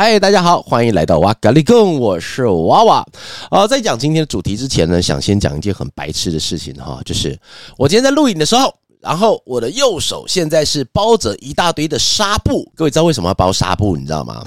[0.00, 3.04] 嗨，大家好，欢迎来到哇咖喱贡，我是娃娃。
[3.50, 7.36] 呃，在讲今天的主题之前呢，想先讲一件很白痴的事情哈，就是
[7.76, 12.70] 我今天在录影的时候，然后我的右手现在是包着一大堆的纱布。
[12.76, 13.96] 各位知道为什么要包纱布？
[13.96, 14.40] 你知道吗？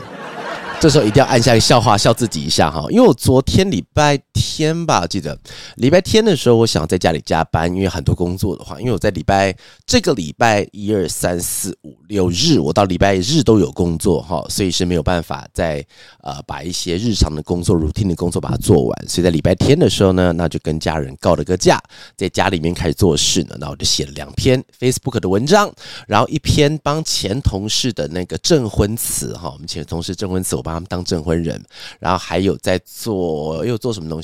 [0.79, 5.37] 这时候一定要按下一个笑话，笑自己一下哈，因为我昨天礼拜天吧，记得
[5.75, 15.85] 礼拜天的时候，我想在家里加班，因为很多工作的话，因为我在礼拜这个礼拜一二三四五六日，我到礼拜日都有工作哈，所以是没有办法在
[16.21, 21.79] 呃把一些日常的工作、routine 的工作把它做完，所以在礼拜天的时候呢，那就跟家人告了个假，
[22.17, 25.71] 在家里面开始做事呢，那我就写了两篇 Facebook 的文章，
[26.07, 30.71] 然后一篇帮前同事的那个证婚词哈，我们前同事证婚词，我帮。
[30.71, 31.61] 他们当证婚人，
[31.99, 34.20] 然后还有在做又做什么东？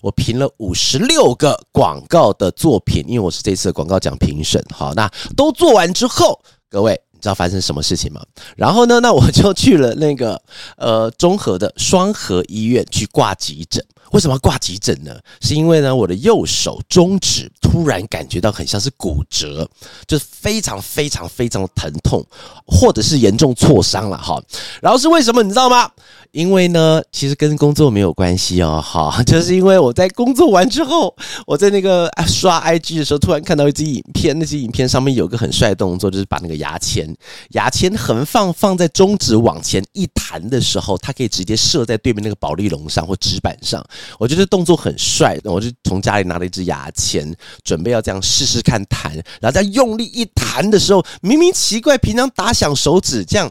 [0.00, 4.64] 我评了五十六个广告的作品，因为我是这次广告奖评审。
[4.72, 8.22] 好，那都做完之后，各位你知道发生什么事情吗？
[8.56, 10.40] 然后呢，那我就去了那个
[10.76, 13.84] 呃综合的双和医院去挂急诊。
[14.12, 15.18] 为什么要挂急诊呢？
[15.40, 19.68] 是因为呢，我的右手中指突然感觉到很像是骨折，
[20.06, 22.24] 就是非常非常非常疼痛，
[22.64, 24.40] 或者是严重挫伤了哈。
[24.80, 25.90] 然后是为什么你知道吗？
[26.34, 31.14] 因为呢，其实跟工作没有关系哦，哈，就是因为我在工作完之后，
[31.46, 37.08] 我在那个刷 IG 的时候，突然看到一支影片，那支影片上面有个很帅的动作，就是把那个牙签，
[37.50, 43.84] 牙签横放放在中指往前一弹的时候，它可以直接射在对面那个保丽龙上或纸板上。
[44.18, 53.48] 我觉得动作很帅，我就从家里拿了一支牙签，准备要这样试试看弹，然后在用力一弹的时候，明明奇怪，平常打响手指这样。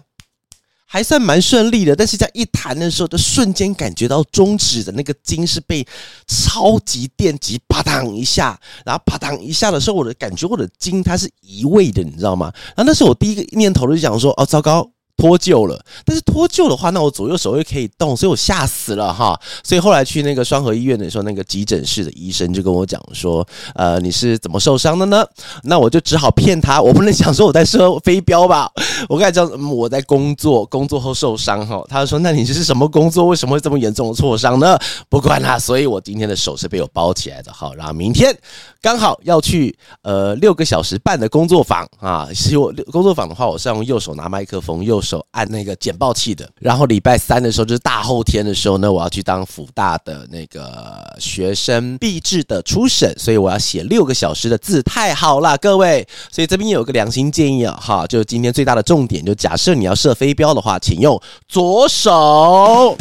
[0.94, 5.84] 还算蛮顺利的，但是在一弹的时候，就瞬间感觉到中指的那个筋是被
[6.28, 12.53] 超级电击啪当一下，然后啪当一下的时候，我的感觉我的筋它是移位的，你知道吗？
[12.75, 14.88] 然后那时候我第一个念头就想说，哦，糟糕。
[15.23, 19.39] 脱臼了，但是脱臼的话，那我左右手又可以动，所以我吓死了哈。
[19.63, 25.25] 所以后来去那个双和医院的时候，那个急诊室的医生就跟我讲说，呃，你是怎么受伤的呢？
[25.63, 28.69] 那我就只好骗他，我不能想说我在射飞镖吧？
[29.07, 31.81] 我跟他讲，我在工作，工作后受伤哈。
[31.88, 33.28] 他就说，那你这是什么工作？
[33.28, 34.78] 为什么会这么严重的挫伤呢？
[35.07, 37.72] 不管啦，所以我今天的手是被我包起来的哈。
[37.78, 38.38] 然后明天
[38.81, 45.12] 刚好要去呃六个小时半的工作坊啊，是我工作坊的话，我是要用右手拿麦克风，右手。
[45.13, 56.07] 手按那个剪报器的，然后礼拜三的时候就是大后天的时候呢，我要去当辅大的那个学生毕制的初审，所以我要写六个小时的字，太好了，各位。
[56.31, 62.97] 所以这边有个良心建议啊，哈，就是今天最大的重点，就假设你要射飞镖的话，请用左手。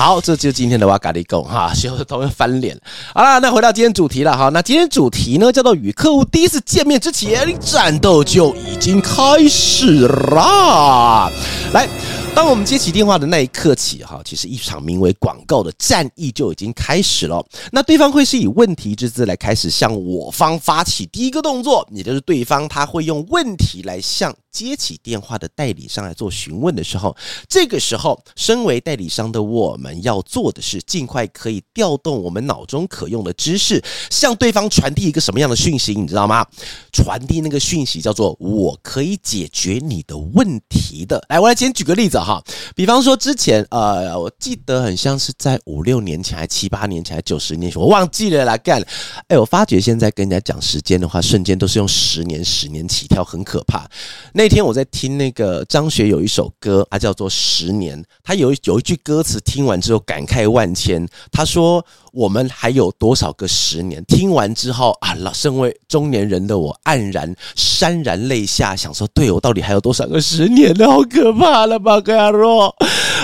[0.00, 2.74] 好，这就是今天的哇嘎力贡哈，学会同学翻脸。
[3.12, 4.48] 好啦，那回到今天主题了哈。
[4.48, 11.30] 那今天主题呢，叫做与客户第一次见面之前，战斗就已经开始啦。
[11.74, 11.86] 来。
[12.32, 17.44] 当我们接起电话的那一刻起，哈，其实一场名为广告的战役就已经开始了。
[17.70, 27.14] 那对方会是以问题之姿来开始向我方发起第一个动作，也就是对方他会用问题来向接起电话的代理商来做询问的时候，
[27.46, 36.46] 这个时候，身为代理商的我们要做的是尽快可以调动我们脑中可用的知识，向对方传递一个什么样的讯息，你知道吗？
[36.92, 41.22] 传递那个讯息叫做“我可以解决你的问题的”。
[41.28, 42.19] 来，我来先举个例子。
[42.24, 42.42] 哈，
[42.74, 48.56] 比方说之前，呃，我记得很像是在五六年前，还七八年前，还九十年前，我忘记了来。
[48.58, 48.82] 干，
[49.28, 53.88] 哎，我发觉现在跟人家讲时间的话，瞬间都是用十年、十年起跳，很可怕。
[54.34, 61.08] 那天我在听那个张学友一首歌，它叫做《十年》，他有有一句歌词，听完之后感慨万千。
[61.32, 61.84] 他说。
[62.12, 64.04] 我们还有多少个十年？
[64.04, 70.86] 听完之后啊，老身为中年人的我黯然潸然泪下，想说，对，我到底还有多少个十年呢？
[70.86, 72.74] 好可怕了吧，格亚若。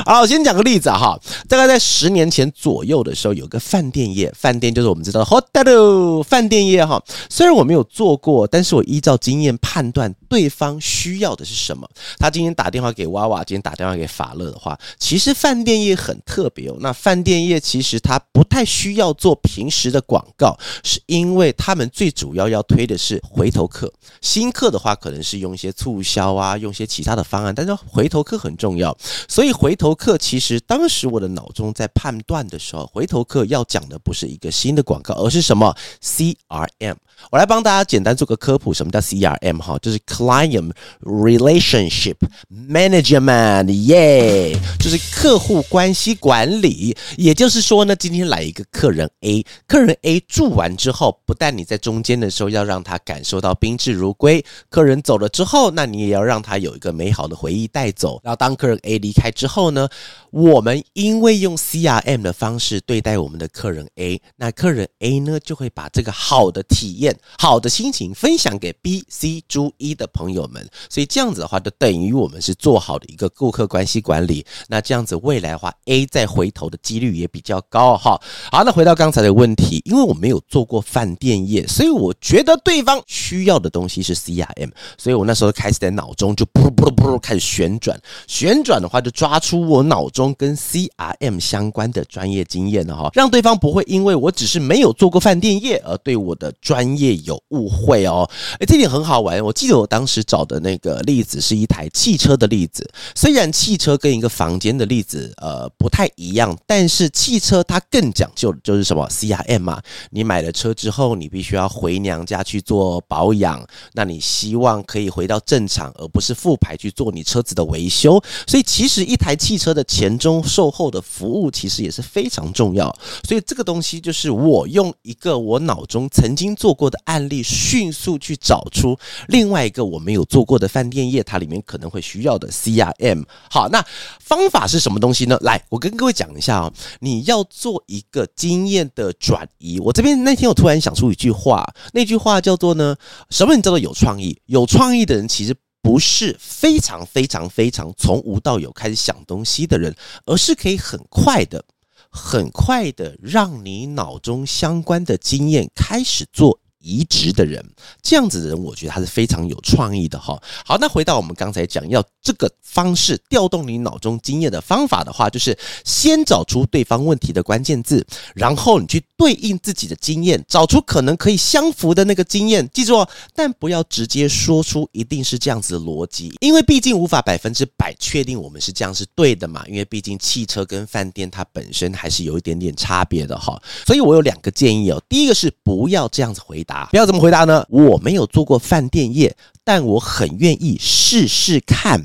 [0.07, 1.19] 好，我先讲个例子哈，
[1.49, 7.03] 大概在十年前左右的时候，有个饭店业，饭店就是我们知道的 hotel 饭店业哈。
[7.29, 11.89] 虽然我没有做过，但是我依照经验判断对方需要的是什么。
[12.19, 16.77] 他今天打电话给娃娃，今天打电话给法乐的话，其实饭店业很特别哦。
[16.79, 23.93] 那饭店业其实他不太需要做平时的广告，是因为他们最主要要推的是回头客。
[24.21, 29.96] 新客的话，可能是用一些促销啊，用一些其他的方案，但是回头客很重要，所以回头。
[29.97, 36.97] 回头客其实当时我的脑中在判断的时候，回头客要讲的不是一个新的广告，而是什么？CRM
[37.31, 39.79] 我来帮大家简单做个科普，什么叫 CRM 哈？
[39.79, 40.73] 就是 Client
[41.03, 42.17] Relationship
[42.51, 46.97] Management，耶，就是客户关系管理。
[47.17, 58.21] 也就是说呢，今天来一个客人 A，客人 A 住完之后，不但你在中间的时候要让他感受到宾至如归，客人走了之后，那你也要让他有一个美好的回忆带走。
[58.23, 59.89] 然后当客人 A 离开之后呢，
[60.31, 67.06] 我们因为用 CRM 的方式对待我们的客人 A，那客人 A 呢就会把这个好的体验。
[67.39, 74.45] 好的心情分享给 B、C、D、E 的朋友们，所以这样子的话，就等于我们是做好的一个顾客关系管理。
[74.69, 78.19] 那这样子未来的话，A 再回头的几率也比较高哈。
[78.51, 96.96] 好，那回到刚才的问题，因为我没有做过饭店业，所以我觉得对方需要的东西是 CRM，所以我那时候开始在脑中就噗噗噗噗开始旋转，旋转的话就抓出我脑中跟 CRM 相关的专业经验了哈，让对方不会因为我只是没有做过饭店业而对我的专。
[96.97, 98.29] 有误会哦，
[98.61, 99.43] 诶，这点很好玩。
[99.45, 109.83] 我记得我当时找的那个例子是一台汽车的例子，虽然汽车跟一个房间的例子呃不太一样，但是汽车它更讲究的就是什么 CRM 嘛。
[110.11, 118.23] 你买了车之后，你必须要回娘家去做保养，那你希望可以回到正常，而不是复牌去做你车子的维修。
[118.47, 122.95] 所以其实一台汽车的前中售后的服务其实也是非常重要。
[123.27, 127.01] 所以这个东西就是我用一个我脑中曾经做过的。
[127.07, 128.99] 案例迅速去找出
[129.29, 133.25] 另外一个我没有做过的饭店业，它里面可能会需要的 CRM。
[133.49, 133.85] 好，那
[134.19, 135.39] 方法是什么东西呢？
[135.43, 136.73] 来，我跟各位讲一下哦。
[136.99, 139.79] 你要做一个经验的转移。
[139.79, 142.97] 我这边那天我突然想出一句话，那句话叫做呢，
[143.31, 144.37] 什么人叫做有创意？
[144.47, 149.95] 有创意的人其实不是非常非常非常从无到有开始想东西的人，
[150.25, 151.65] 而是可以很快的、
[152.11, 156.59] 很快的让你脑中相关的经验开始做。
[156.87, 157.65] 移植的人，
[158.01, 160.41] 这样子的人，我觉得他是非常有创意的哈。
[160.65, 172.69] 好，那回到我们刚才讲，要这个方式调动你脑中经验的方法的话，就是先找出对方问题的关键字，然后你去对应自己的经验，找出可能可以相符的那个经验。
[172.73, 179.65] 记住哦，但不要直接说出一定是这样子的逻辑，因为毕竟无法百分之百确定我们是这样是对的嘛。
[179.67, 183.61] 因为毕竟汽车跟饭店它本身还是有一点点差别的哈。
[183.87, 186.76] 所以我有两个建议哦，第一个是不要这样子回答。
[186.91, 187.65] 不要怎么回答呢？
[187.69, 189.35] 我没有做过饭店业，
[189.65, 192.05] 但我很愿意试试看。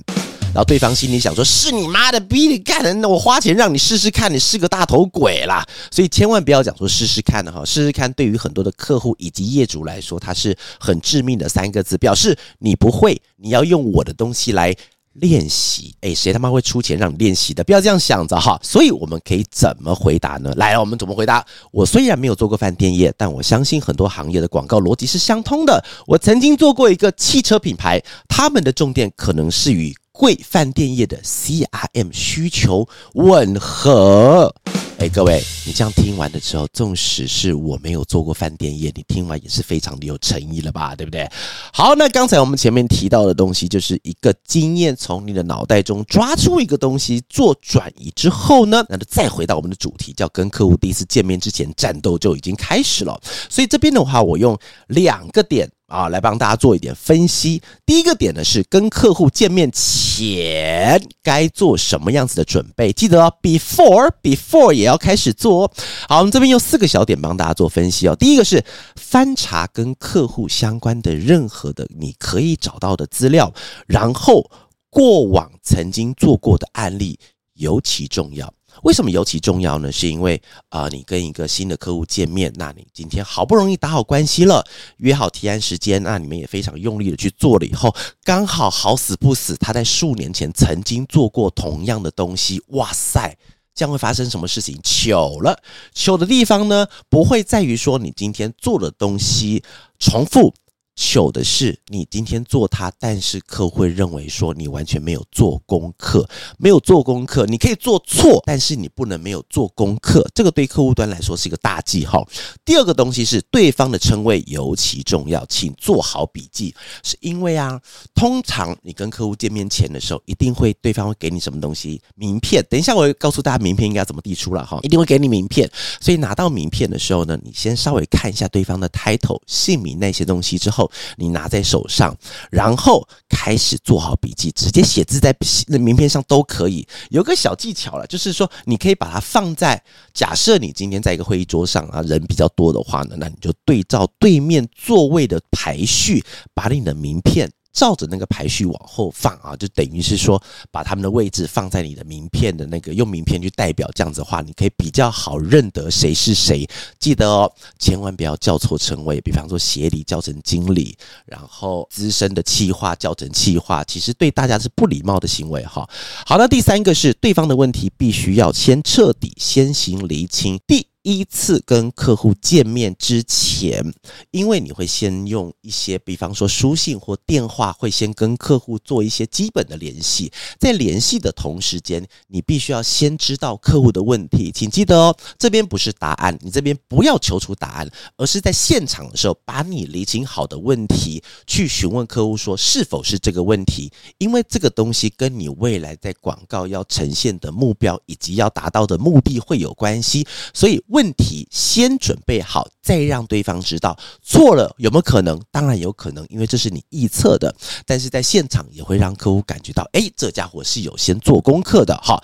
[0.54, 14.76] 然后对方心里想说：“是你妈的逼你干的，那我花钱让你试试看，你是个大头鬼啦！”所以千万不要讲说试试看的哈，试试看对于很多的客户以及业主来说，它是很致命的三个字，表示你不会，你要用我的东西来。
[15.14, 17.64] 练习，诶，谁他妈会出钱让你练习的？
[17.64, 18.60] 不要这样想着哈。
[18.64, 20.54] 所以我们可以怎么回答呢？
[20.56, 21.46] 来，我们怎么回答？
[21.72, 25.84] 我虽然没有做过饭店业，但我相信很多行业的广告逻辑是相通的。
[26.08, 34.54] 我曾经做过一个汽车品牌，他们的重点可能是与贵饭店业的 CRM 需求吻合。
[35.02, 40.96] 哎，各位，你这样听完的时候，纵使是我没有做过饭店业，你听完也是非常的有诚意了吧？
[40.96, 41.28] 对不对？
[41.74, 53.20] 好，那刚才我们前面提到的东西，就是一个经验，从你的脑袋中抓出一个东西做转移之后呢，那就再回到我们的主题，叫跟客户第一次见面之前，战斗就已经开始了。
[53.50, 54.56] 所以这边的话，我用
[54.86, 55.68] 两个点。
[55.92, 57.62] 啊，来帮大家做一点分析。
[57.86, 65.72] 第一个点呢是跟客户见面前该做什么样子的准备，记得哦，before before 也要开始做哦。
[66.08, 68.16] 好，我们这边用四个小点帮大家做分析哦。
[68.16, 68.64] 第一个是
[68.96, 73.54] 翻查跟客户相关的任何的你可以找到的资料，
[73.86, 74.50] 然后
[74.90, 77.20] 过往曾经做过的案例
[77.56, 78.54] 尤其重要。
[78.84, 79.92] 为什么尤其重要呢？
[79.92, 84.66] 是因为啊、你跟一个新的客户见面，那你今天好不容易打好关系了，
[84.98, 93.38] 约好提案时间，那你们也非常用力的去做了以后，刚好好死不死，他在数年前曾经做过同样的东西，哇塞，
[93.76, 94.80] 将会发生什么事情？
[94.84, 95.62] 糗了，
[95.94, 99.64] 糗的地方呢，不会在于说你今天做的东西
[100.00, 100.54] 重复。
[100.96, 112.28] 糗的是，你今天做它，但是客户会认为说你完全没有做功课，没有做功课，你可以做错，但是你不能没有做功课，这个对客户端来说是一个大忌号。
[112.66, 117.82] 第二个东西是对方的称谓尤其重要，请做好笔记，是因为啊，
[118.14, 122.02] 通常你跟客户见面前的时候，一定会对方会给你什么东西？
[122.16, 122.64] 名片。
[122.70, 125.70] 等一下我会告诉大家名片应该怎么递出了哈，一定会给你名片。
[126.00, 130.81] 所以拿到名片的时候呢，你先稍微看一下对方的 title、姓名那些东西之后。
[131.18, 132.16] 你拿在手上，
[132.50, 135.36] 然后开始做好笔记，直接写字在
[135.68, 136.88] 那名片上都可以。
[137.10, 139.82] 有个小技巧了，就是说你可以把它放在
[140.14, 146.24] 假设你今天在一个会议桌上啊，人比较多的话呢，那你就对照对面座位的排序，
[146.54, 147.52] 把你的名片。
[147.74, 156.68] 照着那个排序往后放啊，就等于是说把他们的位置放在你的名片的那个，用名片去代表，这样子的话，你可以比较好认得谁是谁。
[157.00, 165.90] 记得哦，千万不要叫错称谓，比方说协理叫成经理，然后资深的企划叫成企划，其实对大家是不礼貌的行为哈。
[166.26, 170.60] 好那，第三个是对方的问题必须要先彻底先行厘清。
[170.68, 173.84] 第一次跟客户见面之前，
[174.30, 180.32] 因为你会先用一些，比方说书信或电话，会先跟客户做一些基本的联系。
[180.60, 184.52] 在联系的同时间，你必须要先知道客户的问题。
[184.52, 193.92] 请记得哦，这边不是答案，你这边不要求出答案，而是在现场的时候，把你厘清好的问题去询问客户，说是否是这个问题。
[194.20, 200.80] 因为这个东西跟你未来在广告要呈现的目标以及要达到的目的会有关系，所以。
[200.92, 205.40] 问题先准备好，再让对方知道错了有没有可能？
[205.50, 207.54] 当然有可能，因为这是你臆测的。
[207.86, 212.22] 但是在现场也会让客户感觉到，哎，这家伙是有先做功课的哈。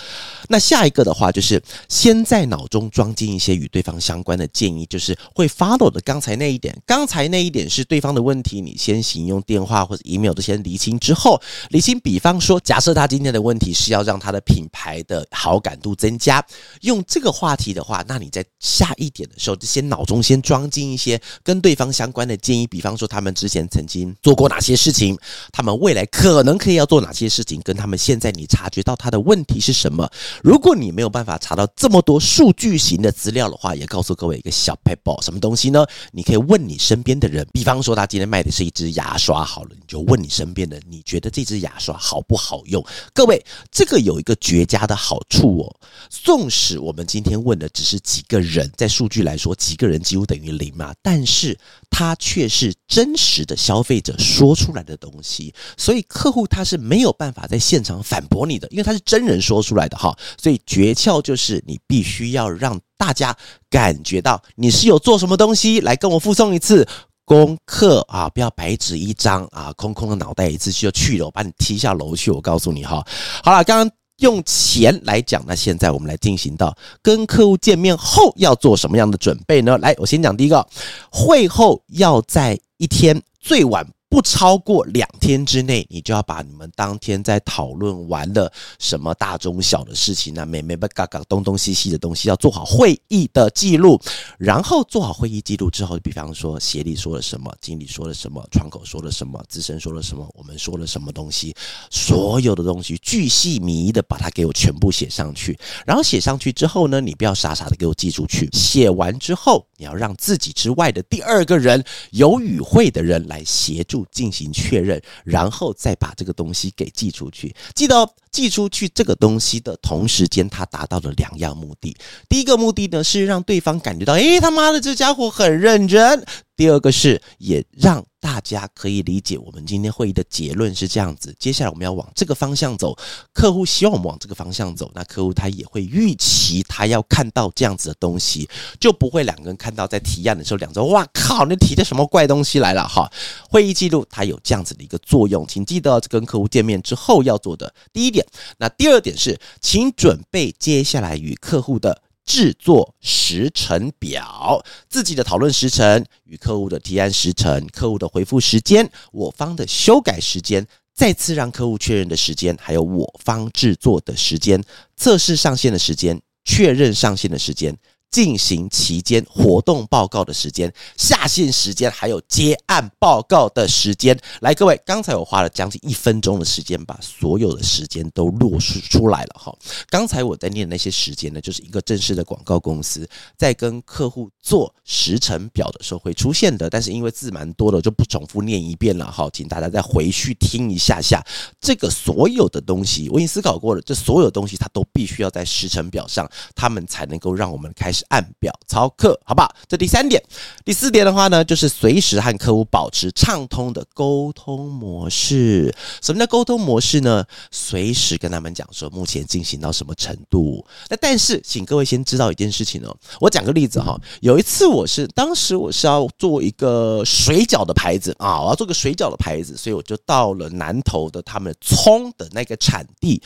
[0.48, 6.76] 那下一个的话就是先在脑中装进一些与对方相关的建议，就是会 follow 的刚才那一点。
[6.86, 12.00] 刚才那一点是对方的问题，你先行用电话或者 email 都先厘清之后，厘清。
[12.00, 16.44] 比方说，假设他今天的问题是要让他的品牌的好感度增加，
[16.82, 18.46] 用这个话题的话，那你在。
[18.60, 25.18] 下一点的时候，就先脑中先装进一些跟对方相关的建议，比方说他们之前曾经做过哪些事情，
[25.52, 30.10] 他们未来可能可以要做哪些事情，跟他们现在你察觉到他的问题是什么。
[30.44, 35.86] 如果你没有办法查到这么多数据型的资料的话，也告诉各位一个小撇步，什么东西呢？
[36.12, 42.84] 你可以问你身边的人，比方说他今天卖的是一支牙刷，好了，你就问你身边的，你觉得这支牙刷好不好用？
[43.14, 45.76] 各位，这个有一个绝佳的好处哦，
[46.10, 48.48] 纵使我们今天问的只是几个。
[48.48, 51.58] 人在数据来说，几个人几乎等于零嘛，但是
[51.90, 60.16] 它却是真实的消费者说出来的东西，所以客户他是没有办法在现场反驳你的，因为他是真人说出来的哈。
[60.42, 63.36] 所以诀窍就是你必须要让大家
[63.70, 66.88] 感觉到你是有做什么东西，来跟我附送一次
[67.26, 72.30] 功课啊，不要白纸一张啊，空空的脑袋一次就去了，我把你踢下楼去。
[72.30, 73.04] 我告诉你哈，
[73.44, 73.98] 好了，刚刚。
[74.18, 79.78] 用钱来讲，那现在我们来进行到跟客户见面后要做什么样的准备呢？
[79.78, 80.68] 来，我先讲第一个，
[81.12, 83.88] 会后要在一天最晚。
[84.10, 94.00] 不超过两天之内，你就要把你们当天在讨论完的什么大中小的事情啊，没没不嘎嘎东东西西的东西，要做好会议的记录。
[94.38, 101.54] 然后做好会议记录之后，比方说协理说了什么，经理说了什么，窗口说了什么，资深说了什么，我们说了什么东西，
[101.92, 105.60] 所有的东西巨细靡遗的把它给我全部写上去。
[105.86, 108.50] 然后写上去之后呢，你不要傻傻的给我寄出去。
[108.54, 113.97] 写完之后，你要让自己之外的第二个人有与会的人来协助。
[114.12, 117.56] 进行确认，然后再把这个东西给寄出去。
[117.76, 121.96] 记得，寄出去这个东西的同时间，它达到了两样目的。
[122.28, 126.26] 第一个目的呢，是让对方感觉到，诶，他妈的，这家伙很认真。
[126.56, 131.34] 第二个是也让大家可以理解，我们今天会议的结论是这样子。
[131.40, 132.94] 接下来我们要往这个方向走，
[133.32, 138.50] 客户希望我们往这个方向走，那客户他也会预期他要看到这样子的东西，
[138.82, 143.10] 就不会两个人看到在提案的时候，两个人哇靠，你提的什么怪东西来了哈？
[143.50, 148.28] 会议记录它有这样子的一个作用，请记得跟客户见面之后要做的第一点。
[148.58, 152.02] 那第二点是，请准备接下来与客户的。
[152.28, 164.62] 制作时程表，自己的讨论时程与客户的提案时程、客户的回复时间、我方的修改时间、再次让客户确认的时间，还有我方制作的时间、
[164.96, 167.76] 测试上线的时间、确认上线的时间。
[168.10, 174.18] 进行期间活动报告的时间、下线时间，还有接案报告的时间。
[174.42, 179.56] 来，各位，刚才我花了将近一分钟的时间，把所有的时间都落实出来了哈。
[179.90, 186.70] 刚才我在念的那些时间呢，就是一个正式的广告公司在跟客户做时程表的时候会出现的。
[186.70, 191.24] 但是因为字蛮多的，就不重复念一遍了哈，请大家再回去听一下下。
[191.60, 197.97] 这个所有的东西，我已经思考过了，这所有东西它都必须要在时程表上，他们才能够让我们开始。
[197.98, 199.54] 始按表操课，好不好？
[199.68, 200.22] 这第三点，
[200.64, 205.74] 第四点的话呢，就是随时和客户保持畅通的沟通模式。
[206.02, 207.26] 什么叫沟通模式呢？
[207.52, 210.66] 随时跟他们讲说目前进行到什么程度。
[210.90, 212.96] 那但是，请各位先知道一件事情哦。
[213.20, 223.22] 我讲个例子哈，有一次我是当时我是要做一个水饺的牌子啊，我要做个水饺的牌子，所以我就到了南投的他们葱的那个产地。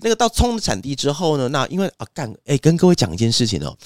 [0.00, 3.76] 那个到葱的产地之后呢，那因为啊干哎，跟各位讲一件事情哦，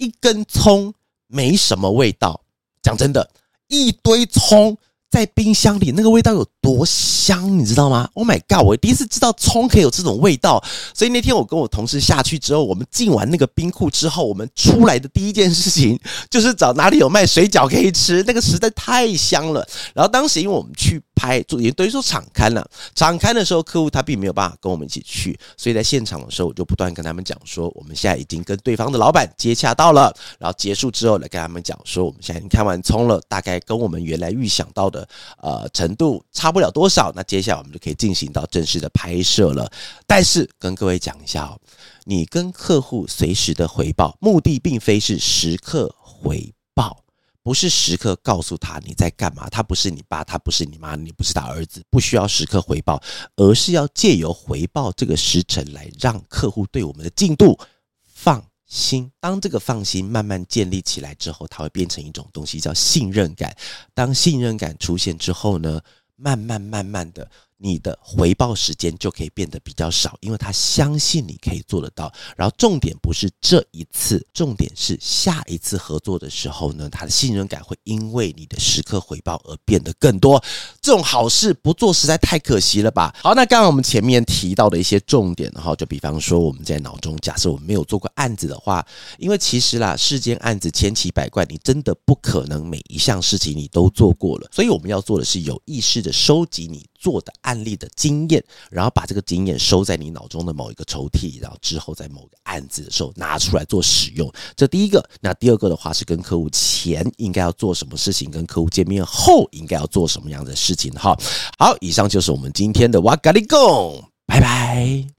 [0.00, 0.92] 一根葱
[1.26, 2.40] 没什么味道，
[2.82, 3.30] 讲真的，
[3.68, 4.76] 一堆葱
[5.10, 8.64] 在冰箱里，那个味道有多香，你知道吗？Oh my god！
[8.64, 10.64] 我第一次知道葱可以有这种味道，
[10.94, 19.68] 所以那天我跟我同事下去之后，我们进完那个冰库之后，我们出来的第一件事情就是找哪里有卖水饺可以吃，那个实在太香了。
[19.94, 21.02] 然后当时因为我们去。
[21.20, 35.06] 拍做也等于说敞开了，敞开的时候客户他并没有办法跟我们一起去，所以在现场的时候我就不断跟他们讲说，我们现在已经跟对方的老板接洽到了，然后结束之后来跟他们讲说，我们现在已经看完葱了，大概跟我们原来预想到的
[35.42, 39.70] 呃程度差不了多少，那接下来我们就可以进行到正式的拍摄了。
[40.06, 41.60] 但是跟各位讲一下哦，
[42.04, 46.96] 你跟客户随时的回报，目的并非是时刻回报。
[47.42, 53.02] 不是时刻告诉他你在干嘛，他不是你爸，他不是你妈，你不是他儿子，不需要时刻回报，
[53.36, 57.58] 而是要借由回报这个时辰来让客户对我们的进度
[58.04, 59.10] 放心。
[59.20, 63.56] 当这个放心慢慢建立起来之后，它会变成一种东西叫信任感。
[63.94, 65.80] 当信任感出现之后呢，
[66.16, 67.30] 慢慢慢慢的。
[67.62, 72.10] 你的回报时间就可以变得比较少，因为他相信你可以做得到。
[72.36, 80.42] 然后重点不是这一次，重点是下一次合作的时候呢，他的信任感会因为你的时刻回报而变得更多。
[80.80, 83.14] 这种好事不做实在太可惜了吧？
[83.22, 88.84] 好，那刚刚我们前面提到的一些重点哈，就比方说我们在脑中假设我们没有做过案子的话，
[89.18, 104.30] 因为其实啦，世间案子千奇百怪，你真的不可能每一项事情你都做过了，所以我们要做的是有意识的收集你做的案例的经验，然后把这个经验收在你脑中的某一个抽屉，然后之后在某个案子的时候拿出来做使用。
[104.54, 110.92] 这第一个，那第二个的话是跟客户前应该要做什么事情，跟客户见面后应该要做什么样的事情。
[110.92, 111.16] 哈，
[111.58, 115.06] 好，以上就是我们今天的哇咖哩供，拜拜。